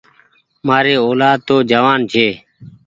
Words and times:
مآري 0.67 0.95
اولآد 1.05 1.37
تو 1.47 1.55
جوآن 1.71 1.99
ڇي۔ 2.11 2.27